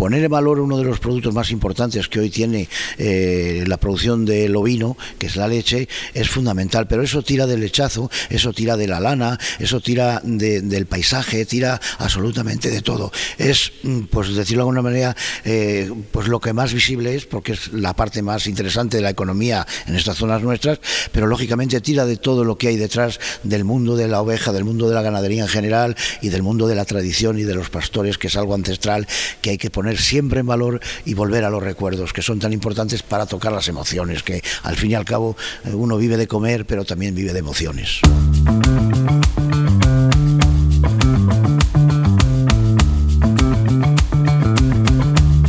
poner 0.00 0.24
en 0.24 0.30
valor 0.30 0.60
uno 0.60 0.78
de 0.78 0.84
los 0.84 0.98
productos 0.98 1.34
más 1.34 1.50
importantes 1.50 2.08
que 2.08 2.20
hoy 2.20 2.30
tiene 2.30 2.70
eh, 2.96 3.64
la 3.66 3.76
producción 3.76 4.24
del 4.24 4.56
ovino, 4.56 4.96
que 5.18 5.26
es 5.26 5.36
la 5.36 5.46
leche, 5.46 5.90
es 6.14 6.30
fundamental. 6.30 6.88
Pero 6.88 7.02
eso 7.02 7.20
tira 7.20 7.46
del 7.46 7.60
lechazo, 7.60 8.10
eso 8.30 8.54
tira 8.54 8.78
de 8.78 8.86
la 8.86 8.98
lana, 8.98 9.38
eso 9.58 9.82
tira 9.82 10.22
del 10.24 10.86
paisaje, 10.86 11.44
tira 11.44 11.78
absolutamente 11.98 12.70
de 12.70 12.80
todo. 12.80 13.12
Es, 13.36 13.72
mm, 13.82 14.04
pues 14.04 14.34
decirlo 14.34 14.62
de 14.62 14.68
alguna 14.70 14.80
manera, 14.80 15.14
eh, 15.44 15.92
pues 16.12 16.28
lo 16.28 16.40
que 16.40 16.54
más 16.54 16.72
visible 16.72 17.14
es, 17.14 17.26
porque 17.26 17.52
es 17.52 17.70
la 17.74 17.92
parte 17.92 18.22
más 18.22 18.46
interesante 18.46 18.96
de 18.96 19.02
la 19.02 19.10
economía 19.10 19.66
en 19.86 19.96
estas 19.96 20.16
zonas 20.16 20.40
nuestras, 20.40 20.80
pero 21.12 21.26
lógicamente 21.26 21.78
tira 21.82 22.06
de 22.06 22.16
todo 22.16 22.44
lo 22.44 22.56
que 22.56 22.68
hay 22.68 22.76
detrás 22.78 23.20
del 23.42 23.64
mundo 23.64 23.96
de 23.96 24.08
la 24.08 24.22
oveja, 24.22 24.50
del 24.50 24.64
mundo 24.64 24.88
de 24.88 24.94
la 24.94 25.02
ganadería 25.02 25.42
en 25.42 25.48
general 25.50 25.94
y 26.22 26.30
del 26.30 26.42
mundo 26.42 26.68
de 26.68 26.74
la 26.74 26.86
tradición 26.86 27.38
y 27.38 27.42
de 27.42 27.54
los 27.54 27.68
pastores, 27.68 28.16
que 28.16 28.28
es 28.28 28.36
algo 28.38 28.54
ancestral 28.54 29.06
que 29.42 29.50
hay 29.50 29.58
que 29.58 29.68
poner 29.68 29.89
siempre 29.98 30.40
en 30.40 30.46
valor 30.46 30.80
y 31.04 31.14
volver 31.14 31.44
a 31.44 31.50
los 31.50 31.62
recuerdos, 31.62 32.12
que 32.12 32.22
son 32.22 32.38
tan 32.38 32.52
importantes 32.52 33.02
para 33.02 33.26
tocar 33.26 33.52
las 33.52 33.68
emociones, 33.68 34.22
que 34.22 34.42
al 34.62 34.76
fin 34.76 34.90
y 34.90 34.94
al 34.94 35.04
cabo 35.04 35.36
eh, 35.64 35.74
uno 35.74 35.96
vive 35.96 36.16
de 36.16 36.26
comer, 36.26 36.66
pero 36.66 36.84
también 36.84 37.14
vive 37.14 37.32
de 37.32 37.38
emociones. 37.38 38.00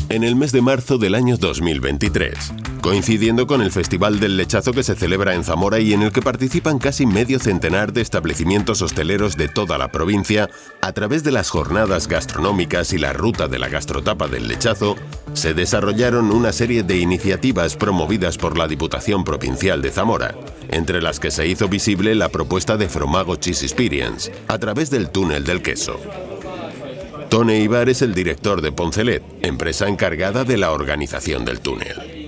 En 0.09 0.23
el 0.23 0.35
mes 0.35 0.51
de 0.51 0.61
marzo 0.61 0.97
del 0.97 1.15
año 1.15 1.37
2023 1.37 2.60
coincidiendo 2.81 3.45
con 3.45 3.61
el 3.61 3.71
Festival 3.71 4.19
del 4.19 4.37
Lechazo 4.37 4.73
que 4.73 4.83
se 4.83 4.95
celebra 4.95 5.35
en 5.35 5.43
Zamora 5.43 5.79
y 5.79 5.93
en 5.93 6.01
el 6.01 6.11
que 6.11 6.21
participan 6.21 6.79
casi 6.79 7.05
medio 7.05 7.39
centenar 7.39 7.93
de 7.93 8.01
establecimientos 8.01 8.81
hosteleros 8.81 9.37
de 9.37 9.47
toda 9.47 9.77
la 9.77 9.91
provincia, 9.91 10.49
a 10.81 10.91
través 10.91 11.23
de 11.23 11.31
las 11.31 11.49
jornadas 11.49 12.07
gastronómicas 12.07 12.91
y 12.93 12.97
la 12.97 13.13
ruta 13.13 13.47
de 13.47 13.59
la 13.59 13.69
gastrotapa 13.69 14.27
del 14.27 14.47
Lechazo, 14.47 14.95
se 15.33 15.53
desarrollaron 15.53 16.31
una 16.31 16.51
serie 16.51 16.81
de 16.81 16.97
iniciativas 16.97 17.75
promovidas 17.75 18.37
por 18.37 18.57
la 18.57 18.67
Diputación 18.67 19.23
Provincial 19.23 19.81
de 19.81 19.91
Zamora, 19.91 20.35
entre 20.69 21.01
las 21.01 21.19
que 21.19 21.29
se 21.29 21.47
hizo 21.47 21.67
visible 21.67 22.15
la 22.15 22.29
propuesta 22.29 22.77
de 22.77 22.89
Fromago 22.89 23.35
Cheese 23.35 23.63
Experience, 23.63 24.31
a 24.47 24.57
través 24.57 24.89
del 24.89 25.09
túnel 25.09 25.43
del 25.43 25.61
queso. 25.61 25.99
Tone 27.29 27.59
Ibar 27.59 27.87
es 27.89 28.01
el 28.01 28.13
director 28.13 28.61
de 28.61 28.71
Poncelet, 28.71 29.23
empresa 29.41 29.87
encargada 29.87 30.43
de 30.43 30.57
la 30.57 30.71
organización 30.71 31.45
del 31.45 31.61
túnel. 31.61 32.20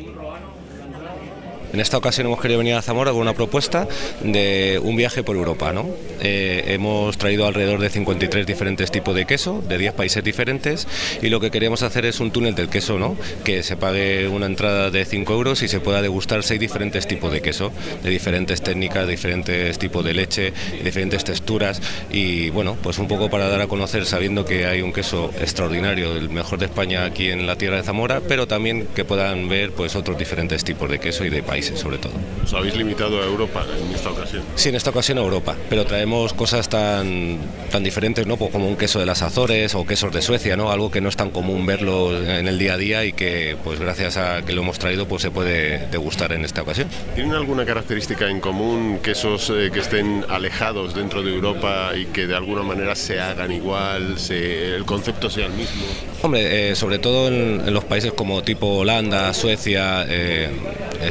En 1.74 1.80
esta 1.80 1.98
ocasión 1.98 2.28
hemos 2.28 2.40
querido 2.40 2.60
venir 2.60 2.76
a 2.76 2.84
Zamora 2.84 3.12
con 3.12 3.22
una 3.22 3.34
propuesta 3.34 3.88
de 4.22 4.80
un 4.84 4.96
viaje 4.96 5.24
por 5.24 5.36
Europa. 5.36 5.74
Eh, 6.22 6.66
hemos 6.68 7.18
traído 7.18 7.48
alrededor 7.48 7.80
de 7.80 7.90
53 7.90 8.46
diferentes 8.46 8.92
tipos 8.92 9.16
de 9.16 9.26
queso, 9.26 9.64
de 9.68 9.80
10 9.80 9.94
países 9.96 10.24
diferentes, 10.24 10.88
y 11.24 11.30
lo 11.30 11.40
que 11.40 11.50
queremos 11.50 11.82
hacer 11.82 12.06
es 12.06 12.20
un 12.20 12.30
túnel 12.30 12.54
del 12.54 12.70
queso, 12.70 13.00
¿no? 13.00 13.18
que 13.44 13.64
se 13.64 13.76
pague 13.76 14.28
una 14.28 14.46
entrada 14.46 14.92
de 14.92 15.04
5 15.04 15.34
euros 15.34 15.64
y 15.64 15.68
se 15.68 15.80
pueda 15.80 16.04
degustar 16.04 16.44
6 16.44 16.60
diferentes 16.60 17.08
tipos 17.08 17.32
de 17.32 17.42
queso, 17.42 17.72
de 18.04 18.12
diferentes 18.12 18.62
técnicas, 18.62 19.08
diferentes 19.08 19.80
tipos 19.80 20.06
de 20.06 20.14
leche, 20.14 20.54
diferentes 20.84 21.24
texturas, 21.24 21.82
y 22.12 22.52
bueno, 22.52 22.78
pues 22.84 23.00
un 23.00 23.08
poco 23.08 23.32
para 23.32 23.50
dar 23.50 23.62
a 23.62 23.68
conocer, 23.68 24.06
sabiendo 24.06 24.46
que 24.46 24.68
hay 24.68 24.84
un 24.84 24.94
queso 24.94 25.32
extraordinario, 25.42 26.16
el 26.18 26.30
mejor 26.30 26.60
de 26.60 26.66
España 26.66 27.04
aquí 27.04 27.32
en 27.32 27.48
la 27.48 27.56
tierra 27.56 27.78
de 27.78 27.84
Zamora, 27.84 28.22
pero 28.28 28.48
también 28.48 28.88
que 28.96 29.06
puedan 29.06 29.50
ver 29.50 29.72
pues 29.72 29.96
otros 29.96 30.20
diferentes 30.20 30.64
tipos 30.64 30.88
de 30.88 31.00
queso 31.00 31.26
y 31.26 31.32
de 31.32 31.42
países 31.42 31.63
sobre 31.76 31.98
todo. 31.98 32.14
¿Os 32.44 32.54
habéis 32.54 32.76
limitado 32.76 33.22
a 33.22 33.26
Europa 33.26 33.66
en 33.80 33.94
esta 33.94 34.12
ocasión? 34.12 34.44
Sí, 34.56 34.70
en 34.70 34.76
esta 34.76 34.90
ocasión 34.90 35.18
a 35.18 35.22
Europa, 35.22 35.56
pero 35.70 35.86
traemos 35.86 36.34
cosas 36.34 36.70
tan, 36.70 37.40
tan 37.72 37.84
diferentes 37.84 38.28
¿no? 38.28 38.38
Pues 38.38 38.52
como 38.52 38.68
un 38.68 38.76
queso 38.76 39.00
de 39.00 39.06
las 39.06 39.22
Azores 39.22 39.76
o 39.76 39.86
quesos 39.86 40.14
de 40.14 40.22
Suecia, 40.22 40.58
¿no? 40.58 40.72
algo 40.72 40.92
que 40.92 41.02
no 41.02 41.10
es 41.10 41.16
tan 41.16 41.32
común 41.32 41.66
verlo 41.66 42.16
en 42.18 42.48
el 42.48 42.60
día 42.60 42.74
a 42.74 42.78
día 42.78 43.06
y 43.06 43.14
que 43.14 43.58
pues 43.64 43.80
gracias 43.80 44.18
a 44.18 44.44
que 44.44 44.54
lo 44.54 44.62
hemos 44.62 44.80
traído 44.80 45.08
pues 45.08 45.22
se 45.22 45.32
puede 45.32 45.88
degustar 45.88 46.32
en 46.34 46.46
esta 46.46 46.62
ocasión. 46.62 46.88
¿Tienen 47.16 47.34
alguna 47.34 47.66
característica 47.66 48.30
en 48.30 48.40
común 48.40 49.00
quesos 49.02 49.50
eh, 49.50 49.70
que 49.74 49.80
estén 49.80 50.26
alejados 50.30 50.94
dentro 50.94 51.24
de 51.24 51.34
Europa 51.34 51.92
y 51.96 52.06
que 52.08 52.28
de 52.28 52.36
alguna 52.36 52.64
manera 52.64 52.96
se 52.96 53.20
hagan 53.20 53.52
igual, 53.52 54.20
se, 54.20 54.76
el 54.76 54.86
concepto 54.86 55.30
sea 55.30 55.48
el 55.48 55.54
mismo? 55.54 55.84
Hombre, 56.24 56.70
eh, 56.70 56.76
sobre 56.78 57.00
todo 57.00 57.28
en, 57.28 57.74
los 57.74 57.84
países 57.84 58.14
como 58.14 58.44
tipo 58.44 58.78
Holanda, 58.78 59.34
Suecia, 59.34 60.06
eh, 60.08 60.50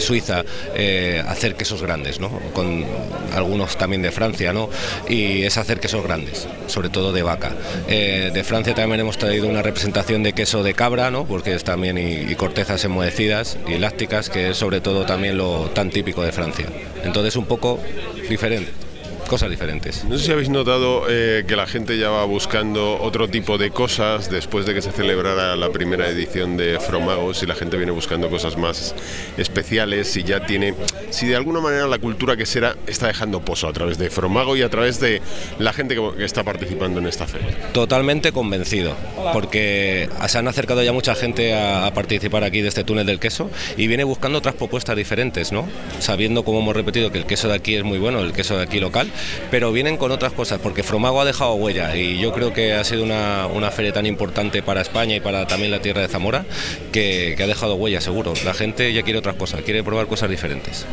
Suiza, 0.00 0.42
eh, 0.74 1.22
hacer 1.28 1.54
quesos 1.54 1.82
grandes, 1.82 2.18
¿no? 2.18 2.30
con 2.54 2.86
algunos 3.34 3.76
también 3.76 4.00
de 4.00 4.10
Francia, 4.10 4.54
¿no? 4.54 4.70
y 5.10 5.42
es 5.42 5.58
hacer 5.58 5.80
quesos 5.80 6.02
grandes, 6.02 6.48
sobre 6.66 6.88
todo 6.88 7.12
de 7.12 7.22
vaca. 7.22 7.52
De 7.86 8.42
Francia 8.42 8.74
también 8.74 9.00
hemos 9.00 9.18
traído 9.18 9.48
una 9.48 9.60
representación 9.60 10.22
de 10.22 10.32
queso 10.32 10.62
de 10.62 10.72
cabra, 10.72 11.10
¿no? 11.10 11.26
porque 11.26 11.54
es 11.54 11.62
también 11.62 11.98
y, 11.98 12.34
cortezas 12.36 12.82
enmohecidas 12.86 13.58
y 13.68 13.74
elásticas, 13.74 14.30
que 14.30 14.50
es 14.50 14.56
sobre 14.56 14.80
todo 14.80 15.04
también 15.04 15.36
lo 15.36 15.68
tan 15.74 15.90
típico 15.90 16.22
de 16.22 16.32
Francia. 16.32 16.64
Entonces 17.04 17.36
un 17.36 17.44
poco 17.44 17.78
diferente 18.30 18.70
cosas 19.28 19.50
diferentes. 19.50 20.04
No 20.04 20.18
sé 20.18 20.26
si 20.26 20.32
habéis 20.32 20.48
notado 20.48 21.04
eh, 21.08 21.44
que 21.46 21.56
la 21.56 21.66
gente 21.66 21.98
ya 21.98 22.10
va 22.10 22.24
buscando 22.24 23.00
otro 23.00 23.28
tipo 23.28 23.58
de 23.58 23.70
cosas 23.70 24.30
después 24.30 24.66
de 24.66 24.74
que 24.74 24.82
se 24.82 24.92
celebrara 24.92 25.56
la 25.56 25.70
primera 25.70 26.08
edición 26.08 26.56
de 26.56 26.78
Fromagos 26.80 27.42
y 27.42 27.46
la 27.46 27.54
gente 27.54 27.76
viene 27.76 27.92
buscando 27.92 28.28
cosas 28.30 28.56
más 28.56 28.94
especiales 29.36 30.16
y 30.16 30.22
ya 30.22 30.44
tiene, 30.44 30.74
si 31.10 31.26
de 31.26 31.36
alguna 31.36 31.60
manera 31.60 31.86
la 31.86 31.98
cultura 31.98 32.36
que 32.36 32.46
será 32.46 32.76
está 32.86 33.06
dejando 33.06 33.40
pozo 33.40 33.68
a 33.68 33.72
través 33.72 33.98
de 33.98 34.10
Fromago 34.10 34.56
y 34.56 34.62
a 34.62 34.68
través 34.68 35.00
de 35.00 35.22
la 35.58 35.72
gente 35.72 35.94
que, 35.94 36.24
está 36.24 36.44
participando 36.44 37.00
en 37.00 37.06
esta 37.06 37.26
feria. 37.26 37.56
Totalmente 37.72 38.32
convencido, 38.32 38.94
porque 39.32 40.08
se 40.28 40.38
han 40.38 40.48
acercado 40.48 40.82
ya 40.82 40.92
mucha 40.92 41.14
gente 41.14 41.54
a, 41.54 41.86
a 41.86 41.94
participar 41.94 42.44
aquí 42.44 42.60
de 42.60 42.68
este 42.68 42.84
túnel 42.84 43.06
del 43.06 43.18
queso 43.18 43.50
y 43.76 43.86
viene 43.86 44.04
buscando 44.04 44.38
otras 44.38 44.54
propuestas 44.54 44.96
diferentes, 44.96 45.52
¿no? 45.52 45.68
Sabiendo, 45.98 46.44
como 46.44 46.60
hemos 46.60 46.76
repetido, 46.76 47.10
que 47.10 47.18
el 47.18 47.26
queso 47.26 47.48
de 47.48 47.54
aquí 47.54 47.74
es 47.74 47.84
muy 47.84 47.98
bueno, 47.98 48.20
el 48.20 48.32
queso 48.32 48.56
de 48.56 48.62
aquí 48.62 48.80
local, 48.80 49.10
pero 49.50 49.72
vienen 49.72 49.96
con 49.96 50.10
otras 50.10 50.32
cosas, 50.32 50.60
porque 50.60 50.82
Fromago 50.82 51.20
ha 51.20 51.24
dejado 51.24 51.54
huella 51.54 51.96
y 51.96 52.18
yo 52.18 52.32
creo 52.32 52.52
que 52.52 52.74
ha 52.74 52.84
sido 52.84 53.02
una, 53.02 53.46
una 53.46 53.70
feria 53.70 53.92
tan 53.92 54.06
importante 54.06 54.62
para 54.62 54.80
España 54.80 55.16
y 55.16 55.20
para 55.20 55.46
también 55.46 55.70
la 55.70 55.80
tierra 55.80 56.02
de 56.02 56.08
Zamora 56.08 56.44
que, 56.92 57.34
que 57.36 57.42
ha 57.42 57.46
dejado 57.46 57.74
huella, 57.74 58.00
seguro. 58.00 58.34
La 58.44 58.54
gente 58.54 58.92
ya 58.92 59.02
quiere 59.02 59.18
otras 59.18 59.36
cosas, 59.36 59.62
quiere 59.62 59.82
probar 59.82 60.06
cosas 60.06 60.30
diferentes. 60.30 60.86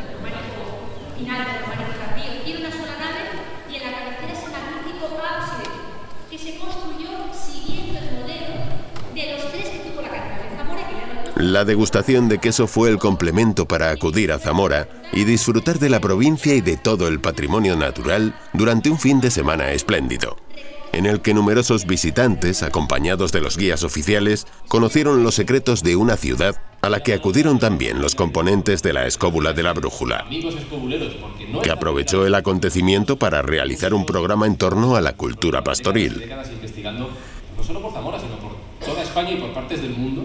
La 11.35 11.63
degustación 11.63 12.27
de 12.27 12.39
queso 12.39 12.67
fue 12.67 12.89
el 12.89 12.97
complemento 12.97 13.67
para 13.67 13.91
acudir 13.91 14.31
a 14.31 14.39
Zamora 14.39 14.89
y 15.13 15.23
disfrutar 15.23 15.79
de 15.79 15.89
la 15.89 15.99
provincia 15.99 16.53
y 16.53 16.61
de 16.61 16.77
todo 16.77 17.07
el 17.07 17.19
patrimonio 17.19 17.75
natural 17.75 18.35
durante 18.53 18.89
un 18.89 18.99
fin 18.99 19.21
de 19.21 19.31
semana 19.31 19.71
espléndido, 19.71 20.37
en 20.91 21.05
el 21.05 21.21
que 21.21 21.33
numerosos 21.33 21.85
visitantes, 21.85 22.63
acompañados 22.63 23.31
de 23.31 23.41
los 23.41 23.57
guías 23.57 23.83
oficiales, 23.83 24.47
conocieron 24.67 25.23
los 25.23 25.35
secretos 25.35 25.83
de 25.83 25.95
una 25.95 26.17
ciudad 26.17 26.61
a 26.81 26.89
la 26.89 27.01
que 27.01 27.13
acudieron 27.13 27.59
también 27.59 28.01
los 28.01 28.15
componentes 28.15 28.81
de 28.81 28.93
la 28.93 29.05
escóbula 29.05 29.53
de 29.53 29.63
la 29.63 29.73
brújula, 29.73 30.25
que 31.63 31.71
aprovechó 31.71 32.25
el 32.25 32.35
acontecimiento 32.35 33.17
para 33.17 33.41
realizar 33.41 33.93
un 33.93 34.05
programa 34.05 34.45
en 34.45 34.57
torno 34.57 34.95
a 34.95 35.01
la 35.01 35.13
cultura 35.13 35.63
pastoril. 35.63 36.29
No 37.57 37.63
solo 37.63 37.81
por 37.81 37.93
Zamora, 37.93 38.19
sino 38.19 38.37
por 38.37 38.55
toda 38.85 39.03
España 39.03 39.31
y 39.31 39.35
por 39.35 39.53
partes 39.53 39.81
del 39.81 39.91
mundo 39.91 40.23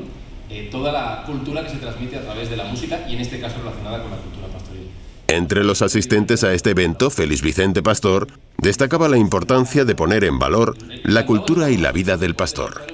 eh, 0.51 0.69
toda 0.71 0.93
la 0.93 1.25
cultura 1.27 1.65
que 1.65 1.71
se 1.71 1.77
transmite 1.77 2.17
a 2.17 2.23
través 2.23 2.51
de 2.51 2.57
la 2.57 2.65
música 2.65 3.07
y 3.09 3.15
en 3.15 3.21
este 3.21 3.41
caso 3.41 3.57
relacionada 3.59 4.03
con 4.03 4.11
la 4.11 4.17
cultura 4.19 4.47
pastoril. 4.49 4.89
Entre 5.27 5.65
los 5.65 5.83
asistentes 5.83 6.45
a 6.45 6.53
este 6.53 6.71
evento, 6.71 7.11
Félix 7.11 7.43
Vicente 7.43 7.83
Pastor 7.83 8.29
destacaba 8.59 9.09
la 9.09 9.17
importancia 9.17 9.85
de 9.85 9.95
poner 9.95 10.25
en 10.25 10.39
valor 10.39 10.77
la 11.03 11.27
cultura 11.27 11.71
y 11.71 11.77
la 11.77 11.93
vida 11.93 12.17
del 12.17 12.35
pastor 12.35 12.94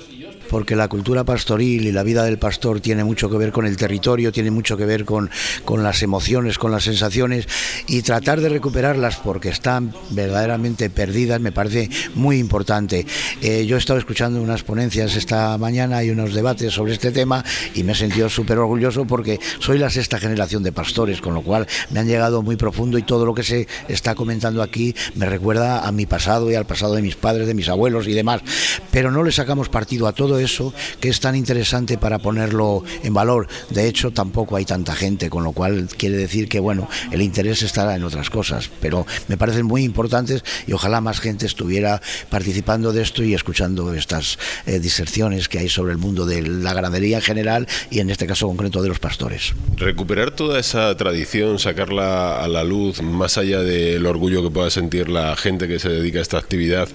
porque 0.51 0.75
la 0.75 0.89
cultura 0.89 1.23
pastoril 1.23 1.87
y 1.87 1.93
la 1.93 2.03
vida 2.03 2.25
del 2.25 2.39
pastor 2.39 2.81
tiene 2.81 3.05
mucho 3.05 3.31
que 3.31 3.39
ver 3.39 3.53
con 3.53 3.67
el 3.67 3.77
territorio, 3.77 4.33
tiene 4.33 4.51
mucho 4.51 4.77
que 4.77 4.85
ver 4.85 5.05
con, 5.05 5.31
con 5.65 5.85
las 5.85 6.03
emociones, 6.03 6.59
con 6.59 6.73
las 6.73 6.85
sensaciones, 6.85 7.47
y 7.87 8.03
tratar 8.03 8.41
de 8.41 8.49
recuperarlas 8.49 9.17
porque 9.17 9.49
están 9.49 9.95
verdaderamente 10.11 10.91
perdidas 10.91 11.41
me 11.41 11.53
parece 11.53 11.89
muy 12.15 12.39
importante. 12.39 13.07
Eh, 13.41 13.65
yo 13.67 13.77
he 13.77 13.79
estado 13.79 13.99
escuchando 13.99 14.43
unas 14.43 14.65
ponencias 14.65 15.15
esta 15.15 15.57
mañana 15.57 16.03
y 16.03 16.11
unos 16.11 16.35
debates 16.35 16.73
sobre 16.73 16.95
este 16.95 17.13
tema 17.13 17.45
y 17.75 17.85
me 17.85 17.93
he 17.93 17.95
sentido 17.95 18.29
súper 18.29 18.59
orgulloso 18.59 19.07
porque 19.07 19.39
soy 19.61 19.79
la 19.79 19.89
sexta 19.89 20.19
generación 20.19 20.65
de 20.65 20.73
pastores, 20.73 21.21
con 21.21 21.35
lo 21.35 21.43
cual 21.43 21.69
me 21.91 22.01
han 22.01 22.09
llegado 22.09 22.43
muy 22.43 22.57
profundo 22.57 22.99
y 22.99 23.03
todo 23.03 23.25
lo 23.25 23.35
que 23.35 23.45
se 23.45 23.69
está 23.89 24.17
comentando 24.17 24.63
aquí 24.63 24.95
me 25.15 25.27
recuerda 25.27 25.87
a 25.87 25.93
mi 25.93 26.07
pasado 26.07 26.51
y 26.51 26.57
al 26.57 26.67
pasado 26.67 26.95
de 26.95 27.03
mis 27.03 27.15
padres, 27.15 27.47
de 27.47 27.55
mis 27.55 27.69
abuelos 27.69 28.09
y 28.09 28.13
demás. 28.13 28.43
Pero 28.91 29.13
no 29.13 29.23
le 29.23 29.31
sacamos 29.31 29.69
partido 29.69 30.09
a 30.09 30.13
todo 30.13 30.40
eso 30.43 30.73
que 31.01 31.09
es 31.09 31.21
tan 31.21 31.37
interesante 31.37 31.99
para 31.99 32.19
ponerlo 32.19 32.83
en 33.03 33.15
valor. 33.15 33.49
De 33.71 33.87
hecho, 33.87 34.11
tampoco 34.11 34.57
hay 34.57 34.65
tanta 34.65 34.95
gente, 34.95 35.31
con 35.31 35.45
lo 35.45 35.53
cual 35.53 35.89
quiere 35.97 36.17
decir 36.17 36.49
que, 36.49 36.61
bueno, 36.61 36.89
el 37.11 37.23
interés 37.23 37.63
estará 37.63 37.97
en 37.97 38.05
otras 38.05 38.31
cosas, 38.31 38.71
pero 38.81 39.07
me 39.29 39.37
parecen 39.37 39.67
muy 39.67 39.85
importantes 39.85 40.45
y 40.67 40.73
ojalá 40.73 41.01
más 41.01 41.21
gente 41.21 41.47
estuviera 41.47 42.01
participando 42.29 42.93
de 42.93 43.03
esto 43.03 43.23
y 43.23 43.35
escuchando 43.35 43.95
estas 43.95 44.39
eh, 44.67 44.79
diserciones 44.79 45.49
que 45.49 45.59
hay 45.59 45.69
sobre 45.69 45.93
el 45.93 45.99
mundo 45.99 46.27
de 46.27 46.43
la 46.43 46.75
ganadería 46.75 47.19
en 47.19 47.23
general 47.23 47.69
y 47.91 48.01
en 48.01 48.11
este 48.11 48.27
caso 48.27 48.47
concreto 48.47 48.83
de 48.83 48.89
los 48.89 48.99
pastores. 48.99 49.53
Recuperar 49.77 50.31
toda 50.31 50.59
esa 50.59 50.97
tradición, 50.97 51.59
sacarla 51.59 52.41
a 52.43 52.49
la 52.49 52.65
luz, 52.65 53.03
más 53.03 53.39
allá 53.39 53.61
del 53.61 54.07
orgullo 54.07 54.43
que 54.43 54.51
pueda 54.51 54.71
sentir 54.71 55.09
la 55.09 55.37
gente 55.37 55.69
que 55.69 55.79
se 55.79 55.89
dedica 55.89 56.19
a 56.19 56.23
esta 56.23 56.39
actividad, 56.39 56.89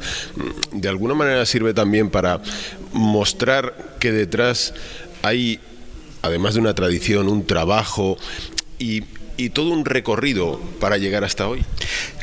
de 0.72 0.90
alguna 0.90 1.14
manera 1.14 1.46
sirve 1.46 1.74
también 1.74 2.10
para 2.10 2.42
mostrar 2.96 3.35
que 4.00 4.12
detrás 4.12 4.74
hay, 5.22 5.60
además 6.22 6.56
de 6.56 6.62
una 6.62 6.76
tradición, 6.76 7.28
un 7.30 7.46
trabajo 7.46 8.18
y, 8.80 9.04
y 9.38 9.50
todo 9.50 9.70
un 9.70 9.86
recorrido 9.86 10.60
para 10.80 10.98
llegar 10.98 11.24
hasta 11.24 11.48
hoy. 11.48 11.64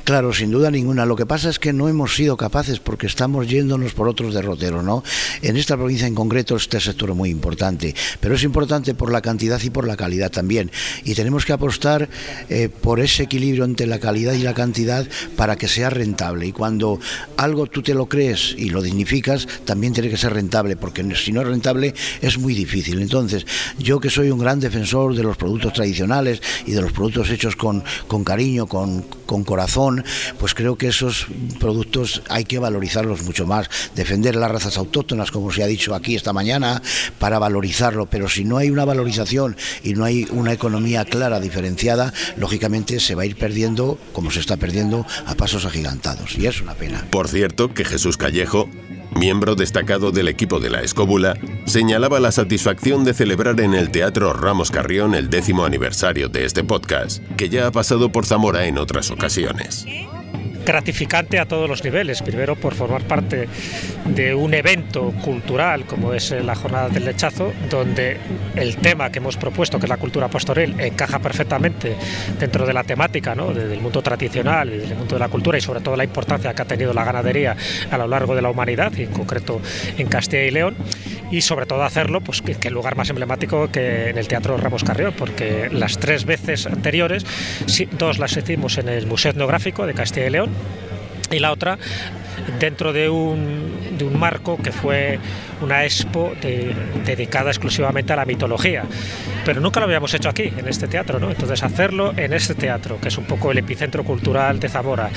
Claro, 0.05 0.33
sin 0.33 0.51
duda 0.51 0.69
ninguna. 0.71 1.07
Lo 1.07 1.15
que 1.15 1.27
pasa 1.27 1.49
es 1.49 1.61
que 1.61 1.73
no 1.73 1.89
hemos 1.89 2.17
sido 2.17 2.37
capaces 2.37 2.81
porque 2.81 3.07
estamos 3.07 3.49
yéndonos 3.49 3.93
por 3.93 4.09
otros 4.09 4.35
derroteros, 4.35 4.83
¿no? 4.83 5.05
En 5.43 5.57
esta 5.57 5.77
provincia 5.77 6.09
en 6.09 6.15
concreto 6.17 6.57
este 6.57 6.81
sector 6.81 7.11
es 7.11 7.17
muy 7.17 7.31
importante, 7.31 7.95
pero 8.19 8.35
es 8.35 8.43
importante 8.43 8.95
por 8.95 9.13
la 9.13 9.23
cantidad 9.23 9.63
y 9.63 9.71
por 9.71 9.87
la 9.87 9.97
calidad 9.97 10.33
también. 10.33 10.73
Y 11.05 11.15
tenemos 11.15 11.45
que 11.45 11.53
apostar 11.53 12.09
eh, 12.49 12.69
por 12.69 12.99
ese 12.99 13.23
equilibrio 13.23 13.65
entre 13.65 13.87
la 13.87 14.01
calidad 14.01 14.33
y 14.33 14.43
la 14.43 14.55
cantidad 14.55 15.07
para 15.37 15.55
que 15.55 15.69
sea 15.69 15.89
rentable. 15.89 16.47
Y 16.47 16.53
cuando 16.53 16.99
algo 17.37 17.67
tú 17.69 17.83
te 17.83 17.95
lo 17.95 18.07
crees 18.07 18.57
y 18.59 18.71
lo 18.71 18.83
dignificas, 18.83 19.47
también 19.65 19.93
tiene 19.93 20.11
que 20.11 20.17
ser 20.17 20.33
rentable, 20.33 20.75
porque 20.75 21.05
si 21.15 21.31
no 21.31 21.43
es 21.43 21.47
rentable 21.47 21.95
es 22.21 22.39
muy 22.39 22.55
difícil. 22.55 23.01
Entonces, 23.01 23.47
yo 23.79 24.01
que 24.01 24.11
soy 24.11 24.31
un 24.31 24.41
gran 24.41 24.59
defensor 24.59 25.15
de 25.15 25.23
los 25.23 25.37
productos 25.37 25.75
tradicionales 25.75 26.43
y 26.67 26.73
de 26.73 26.83
los 26.83 26.91
productos 26.91 27.31
hechos 27.31 27.55
con, 27.55 27.85
con 28.09 28.25
cariño, 28.25 28.67
con, 28.67 29.03
con 29.27 29.45
corazón, 29.45 29.92
pues 30.39 30.55
creo 30.55 30.77
que 30.77 30.89
esos 30.89 31.27
productos 31.59 32.23
hay 32.29 32.45
que 32.45 32.59
valorizarlos 32.59 33.23
mucho 33.23 33.47
más, 33.47 33.69
defender 33.95 34.37
las 34.37 34.51
razas 34.51 34.77
autóctonas, 34.77 35.31
como 35.31 35.53
se 35.53 35.63
ha 35.63 35.67
dicho 35.67 35.95
aquí 35.95 36.15
esta 36.15 36.33
mañana, 36.33 36.83
para 37.19 37.39
valorizarlo, 37.39 38.07
pero 38.07 38.29
si 38.29 38.45
no 38.45 38.59
hay 38.59 38.71
una 38.71 38.85
valorización 38.85 39.57
y 39.83 39.95
no 39.95 40.05
hay 40.05 40.27
una 40.31 40.53
economía 40.53 41.05
clara, 41.05 41.41
diferenciada, 41.41 42.13
lógicamente 42.37 43.01
se 43.01 43.15
va 43.15 43.23
a 43.23 43.27
ir 43.27 43.37
perdiendo, 43.37 43.99
como 44.13 44.31
se 44.31 44.41
está 44.41 44.57
perdiendo, 44.57 45.07
a 45.27 45.35
pasos 45.35 45.65
agigantados, 45.65 46.37
y 46.37 46.47
es 46.47 46.61
una 46.61 46.75
pena. 46.75 47.07
Por 47.11 47.29
cierto, 47.29 47.75
que 47.75 47.85
Jesús 47.85 48.17
Callejo 48.17 48.69
miembro 49.15 49.55
destacado 49.55 50.13
del 50.13 50.29
equipo 50.29 50.61
de 50.61 50.71
la 50.71 50.83
Escóbula, 50.83 51.39
señalaba 51.67 52.21
la 52.21 52.33
satisfacción 52.33 53.05
de 53.05 53.15
celebrar 53.15 53.61
en 53.61 53.75
el 53.75 53.91
Teatro 53.91 54.33
Ramos 54.33 54.71
Carrión 54.71 55.15
el 55.15 55.31
décimo 55.31 55.65
aniversario 55.65 56.29
de 56.29 56.45
este 56.45 56.65
podcast, 56.65 57.23
que 57.37 57.49
ya 57.49 57.67
ha 57.67 57.73
pasado 57.73 58.11
por 58.11 58.27
Zamora 58.27 58.67
en 58.67 58.79
otras 58.79 59.11
ocasiones 59.11 59.87
gratificante 60.65 61.39
a 61.39 61.47
todos 61.47 61.69
los 61.69 61.85
niveles. 61.85 62.23
Primero 62.23 62.57
por 62.57 62.75
formar 62.75 63.03
parte 63.03 63.49
de 64.07 64.35
un 64.35 64.55
evento 64.55 65.13
cultural 65.23 65.85
como 65.85 66.15
es 66.15 66.31
la 66.31 66.55
Jornada 66.55 66.89
del 66.89 67.05
Lechazo, 67.05 67.53
donde 67.71 68.19
el 68.57 68.77
tema 68.77 69.11
que 69.11 69.19
hemos 69.19 69.37
propuesto, 69.37 69.79
que 69.79 69.87
es 69.87 69.91
la 69.91 69.97
cultura 69.97 70.29
pastoril, 70.29 70.79
encaja 70.79 71.19
perfectamente 71.19 71.95
dentro 72.39 72.67
de 72.67 72.73
la 72.73 72.85
temática 72.85 73.35
¿no? 73.35 73.53
del 73.53 73.81
mundo 73.81 74.03
tradicional 74.03 74.73
y 74.73 74.79
del 74.79 74.97
mundo 74.97 75.17
de 75.17 75.21
la 75.21 75.29
cultura 75.29 75.59
y 75.59 75.61
sobre 75.61 75.81
todo 75.81 75.97
la 75.97 76.05
importancia 76.05 76.55
que 76.55 76.63
ha 76.63 76.67
tenido 76.67 76.93
la 76.93 77.05
ganadería 77.05 77.57
a 77.91 77.99
lo 77.99 78.07
largo 78.07 78.35
de 78.35 78.43
la 78.43 78.51
humanidad 78.51 78.93
y 78.97 79.03
en 79.03 79.13
concreto 79.13 79.61
en 79.99 80.07
Castilla 80.09 80.45
y 80.45 80.51
León 80.51 80.77
y 81.33 81.41
sobre 81.41 81.67
todo 81.67 81.83
hacerlo 81.83 82.21
pues 82.21 82.43
que, 82.43 82.71
lugar 82.71 82.95
más 82.95 83.11
emblemático 83.11 83.73
que 83.73 84.11
en 84.11 84.19
el 84.19 84.29
Teatro 84.29 84.57
Ramos 84.59 84.85
Carrión 84.85 85.15
porque 85.19 85.69
las 85.73 85.99
tres 85.99 86.25
veces 86.27 86.67
anteriores 86.67 87.25
dos 87.99 88.19
las 88.19 88.37
hicimos 88.37 88.79
en 88.79 88.89
el 88.89 89.07
Museo 89.07 89.33
Etnográfico 89.33 89.87
de 89.87 89.95
Castilla 89.95 90.27
y 90.27 90.31
León 90.31 90.51
y 91.33 91.39
la 91.41 91.53
otra 91.53 91.79
dentro 92.59 92.93
de 92.93 93.09
un, 93.09 93.97
de 93.97 94.05
un 94.05 94.19
marco 94.19 94.57
que 94.57 94.73
fue 94.73 95.19
una 95.61 95.85
expo 95.85 96.33
dedicada 97.05 97.51
exclusivamente 97.51 98.13
a 98.13 98.17
la 98.17 98.25
mitología. 98.25 98.85
Pero 99.45 99.61
nunca 99.61 99.81
lo 99.81 99.87
habíamos 99.87 100.13
hecho 100.15 100.29
aquí, 100.29 100.53
en 100.57 100.69
este 100.69 100.89
teatro, 100.89 101.19
¿no? 101.19 101.31
Entonces 101.31 101.63
hacerlo 101.63 102.13
en 102.17 102.33
este 102.33 102.55
teatro, 102.55 103.01
que 103.01 103.09
es 103.09 103.19
un 103.19 103.25
poco 103.25 103.51
el 103.51 103.59
epicentro 103.59 104.05
cultural 104.05 104.61
de 104.61 104.69
Zamora, 104.69 105.11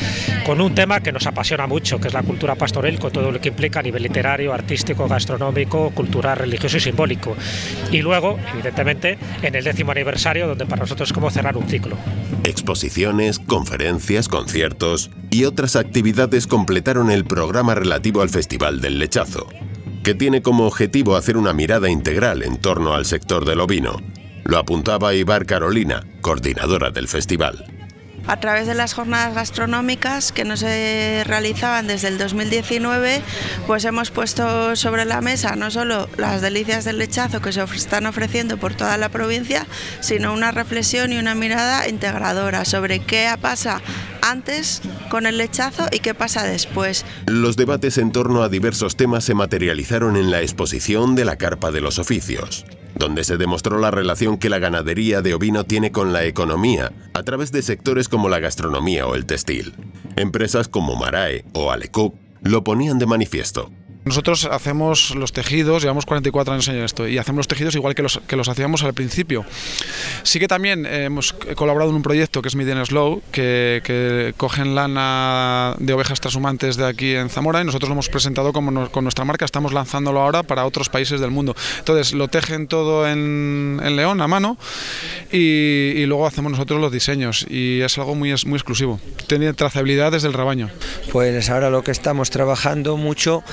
con 0.46 0.62
un 0.62 0.74
tema 0.74 1.00
que 1.00 1.12
nos 1.12 1.26
apasiona 1.28 1.68
mucho, 1.68 2.00
que 2.00 2.08
es 2.08 2.14
la 2.14 2.24
cultura 2.24 2.56
pastoril, 2.56 3.00
con 3.00 3.12
todo 3.12 3.32
lo 3.32 3.40
que 3.40 3.50
implica 3.50 3.80
a 3.80 3.84
nivel 3.84 4.04
literario, 4.04 4.54
artístico, 4.54 5.08
gastronómico, 5.08 5.92
cultural, 5.92 6.38
religioso 6.38 6.78
y 6.78 6.80
simbólico. 6.80 7.36
Y 7.92 8.02
luego, 8.02 8.40
evidentemente, 8.54 9.18
en 9.42 9.56
el 9.56 9.64
décimo 9.64 9.92
aniversario, 9.92 10.48
donde 10.48 10.66
para 10.66 10.82
nosotros 10.82 11.10
es 11.10 11.14
como 11.14 11.30
cerrar 11.30 11.58
un 11.58 11.68
ciclo. 11.68 11.98
Exposiciones, 12.46 13.40
conferencias, 13.40 14.28
conciertos 14.28 15.10
y 15.32 15.46
otras 15.46 15.76
actividades 15.76 16.46
completaron 16.46 17.10
el 17.10 17.26
programa 17.26 17.74
relativo 17.74 18.22
al 18.22 18.30
Festival 18.30 18.82
del 18.82 19.00
Lechazo 19.00 19.48
que 20.04 20.14
tiene 20.14 20.44
como 20.44 20.68
objetivo 20.68 21.16
hacer 21.16 21.36
una 21.36 21.52
mirada 21.52 21.90
integral 21.90 22.44
en 22.44 22.58
torno 22.58 22.94
al 22.94 23.06
sector 23.06 23.44
del 23.44 23.60
ovino. 23.60 23.98
Lo 24.44 24.60
apuntaba 24.60 25.16
Ibar 25.16 25.48
Carolina, 25.48 26.06
coordinadora 26.22 26.92
del 26.92 27.08
festival 27.08 27.75
a 28.28 28.40
través 28.40 28.68
de 28.68 28.76
las 28.76 28.94
jornadas 28.94 29.36
gastronómicas 29.36 30.32
que 30.32 30.44
no 30.46 30.58
se 30.58 31.24
realizaban 31.26 31.88
desde 31.88 32.08
el 32.08 32.18
2019, 32.18 33.22
pues 33.68 33.86
hemos 33.86 34.12
puesto 34.12 34.76
sobre 34.76 35.06
la 35.06 35.22
mesa 35.22 35.56
no 35.56 35.72
solo 35.72 36.10
las 36.18 36.42
delicias 36.42 36.86
del 36.86 36.98
lechazo 36.98 37.42
que 37.42 37.52
se 37.52 37.64
están 37.64 38.06
ofreciendo 38.06 38.58
por 38.58 38.74
toda 38.74 38.98
la 38.98 39.10
provincia, 39.10 39.66
sino 40.00 40.34
una 40.34 40.52
reflexión 40.52 41.12
y 41.12 41.18
una 41.18 41.36
mirada 41.36 41.88
integradora 41.88 42.66
sobre 42.66 43.00
qué 43.00 43.30
pasa 43.42 43.82
antes 44.22 44.82
con 45.10 45.26
el 45.26 45.38
lechazo 45.38 45.88
y 45.92 46.00
qué 46.00 46.14
pasa 46.14 46.44
después. 46.44 47.06
Los 47.28 47.56
debates 47.56 47.98
en 47.98 48.12
torno 48.12 48.44
a 48.44 48.50
diversos 48.50 48.96
temas 48.96 49.24
se 49.24 49.34
materializaron 49.34 50.16
en 50.18 50.32
la 50.32 50.42
exposición 50.42 51.16
de 51.16 51.26
la 51.26 51.38
Carpa 51.38 51.72
de 51.72 51.82
los 51.82 52.00
Oficios 52.00 52.66
donde 52.96 53.24
se 53.24 53.38
demostró 53.38 53.80
la 53.80 53.92
relación 53.92 54.38
que 54.38 54.50
la 54.50 54.60
ganadería 54.60 55.22
de 55.22 55.34
ovino 55.34 55.66
tiene 55.66 55.92
con 55.92 56.14
la 56.14 56.24
economía, 56.26 56.92
a 57.14 57.24
través 57.24 57.52
de 57.52 57.62
sectores 57.62 58.10
como 58.10 58.30
la 58.30 58.40
gastronomía 58.40 59.06
o 59.08 59.16
el 59.16 59.26
textil. 59.26 59.74
Empresas 60.16 60.68
como 60.68 60.96
Marae 60.96 61.46
o 61.54 61.72
Alecook 61.72 62.16
lo 62.42 62.64
ponían 62.64 63.00
de 63.00 63.06
manifiesto. 63.06 63.72
Nosotros 64.06 64.46
hacemos 64.46 65.16
los 65.16 65.34
tejidos, 65.34 65.82
llevamos 65.82 66.06
44 66.06 66.54
años 66.54 66.68
en 66.68 66.84
esto, 66.84 67.08
y 67.08 67.18
hacemos 67.18 67.38
los 67.40 67.48
tejidos 67.48 67.74
igual 67.74 67.96
que 67.96 68.04
los, 68.04 68.22
que 68.28 68.36
los 68.36 68.48
hacíamos 68.48 68.84
al 68.84 68.94
principio. 68.94 69.44
Sí 70.22 70.40
que 70.40 70.48
también 70.48 70.86
hemos 70.86 71.34
colaborado 71.34 71.90
en 71.90 71.98
un 71.98 72.04
proyecto 72.04 72.44
que 72.44 72.50
es 72.50 72.56
Median 72.56 72.86
Slow, 72.86 73.24
que, 73.32 73.82
que, 73.84 74.36
cogen 74.38 74.76
lana 74.76 75.76
de 75.80 75.94
ovejas 75.94 76.22
transhumantes 76.22 76.78
de 76.78 76.86
aquí 76.86 77.16
en 77.16 77.30
Zamora 77.30 77.62
y 77.62 77.66
nosotros 77.66 77.90
lo 77.90 77.94
hemos 77.94 78.10
presentado 78.10 78.54
como 78.54 78.92
con 78.92 79.04
nuestra 79.04 79.26
marca, 79.26 79.44
estamos 79.44 79.74
lanzándolo 79.74 80.22
ahora 80.22 80.44
para 80.44 80.66
otros 80.66 80.90
países 80.90 81.20
del 81.20 81.32
mundo. 81.32 81.56
Entonces 81.80 82.14
lo 82.14 82.28
tejen 82.28 82.68
todo 82.68 83.08
en, 83.08 83.82
León 83.96 84.22
a 84.22 84.28
mano 84.28 84.58
y, 85.32 86.06
luego 86.06 86.28
hacemos 86.28 86.52
nosotros 86.52 86.80
los 86.80 86.92
diseños 86.92 87.46
y 87.50 87.82
es 87.82 87.98
algo 87.98 88.14
muy, 88.14 88.36
muy 88.46 88.58
exclusivo. 88.58 89.00
Tiene 89.26 89.52
trazabilidad 89.54 90.12
desde 90.12 90.28
el 90.28 90.34
rebaño. 90.34 90.70
Pues 91.12 91.50
ahora 91.50 91.72
lo 91.72 91.84
que 91.84 91.90
estamos 91.90 92.30
trabajando 92.30 92.98
mucho 92.98 93.44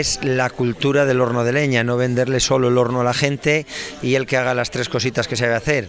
es 0.00 0.18
la 0.22 0.50
cultura 0.50 1.04
del 1.04 1.20
horno 1.20 1.44
de 1.44 1.52
leña, 1.52 1.84
no 1.84 1.96
venderle 1.96 2.40
solo 2.40 2.68
el 2.68 2.78
horno 2.78 3.02
a 3.02 3.04
la 3.04 3.14
gente 3.14 3.66
y 4.02 4.14
el 4.14 4.26
que 4.26 4.36
haga 4.36 4.54
las 4.54 4.70
tres 4.70 4.88
cositas 4.88 5.28
que 5.28 5.36
sabe 5.36 5.54
hacer. 5.54 5.88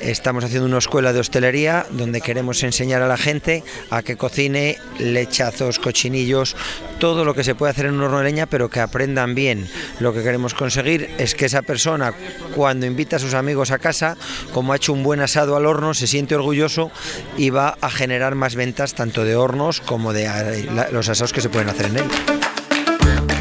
Estamos 0.00 0.44
haciendo 0.44 0.66
una 0.66 0.78
escuela 0.78 1.12
de 1.12 1.20
hostelería 1.20 1.86
donde 1.90 2.20
queremos 2.20 2.62
enseñar 2.62 3.00
a 3.00 3.08
la 3.08 3.16
gente 3.16 3.62
a 3.90 4.02
que 4.02 4.16
cocine 4.16 4.76
lechazos, 4.98 5.78
cochinillos, 5.78 6.56
todo 6.98 7.24
lo 7.24 7.34
que 7.34 7.44
se 7.44 7.54
puede 7.54 7.70
hacer 7.70 7.86
en 7.86 7.94
un 7.94 8.02
horno 8.02 8.18
de 8.18 8.24
leña, 8.24 8.46
pero 8.46 8.68
que 8.68 8.80
aprendan 8.80 9.34
bien. 9.34 9.68
Lo 10.00 10.12
que 10.12 10.22
queremos 10.22 10.52
conseguir 10.52 11.10
es 11.18 11.34
que 11.34 11.46
esa 11.46 11.62
persona, 11.62 12.12
cuando 12.54 12.86
invita 12.86 13.16
a 13.16 13.20
sus 13.20 13.34
amigos 13.34 13.70
a 13.70 13.78
casa, 13.78 14.16
como 14.52 14.72
ha 14.72 14.76
hecho 14.76 14.92
un 14.92 15.02
buen 15.02 15.20
asado 15.20 15.56
al 15.56 15.64
horno, 15.64 15.94
se 15.94 16.06
siente 16.06 16.34
orgulloso 16.34 16.90
y 17.38 17.50
va 17.50 17.78
a 17.80 17.90
generar 17.90 18.34
más 18.34 18.56
ventas 18.56 18.94
tanto 18.94 19.24
de 19.24 19.36
hornos 19.36 19.80
como 19.80 20.12
de 20.12 20.26
eh, 20.26 20.66
los 20.92 21.08
asados 21.08 21.32
que 21.32 21.40
se 21.40 21.48
pueden 21.48 21.68
hacer 21.68 21.86
en 21.86 21.96
él. 21.98 22.53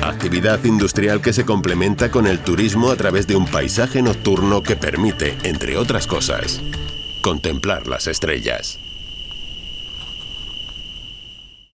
Actividad 0.04 0.62
industrial 0.66 1.22
que 1.22 1.32
se 1.32 1.46
complementa 1.46 2.12
con 2.12 2.28
el 2.28 2.40
turismo 2.40 2.92
a 2.92 2.98
través 2.98 3.26
de 3.26 3.38
un 3.38 3.46
paisaje 3.46 4.02
nocturno 4.02 4.62
que 4.62 4.76
permite, 4.76 5.38
entre 5.44 5.78
otras 5.78 6.08
cosas, 6.08 6.62
contemplar 7.22 7.88
las 7.88 8.08
estrellas. 8.08 8.80